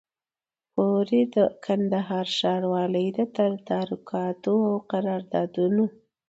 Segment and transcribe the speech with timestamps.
[0.73, 5.85] پوري د کندهار ښاروالۍ د تدارکاتو او قراردادونو